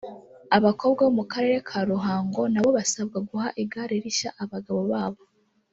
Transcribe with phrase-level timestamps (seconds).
[0.57, 5.21] abakobwa bo mu karere ka ruhango nabo basabwa guha igare rishya abagabo babo